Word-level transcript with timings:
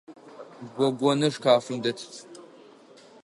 Гогоныр 0.77 1.31
шкафым 1.35 1.77
дэт. 1.83 1.97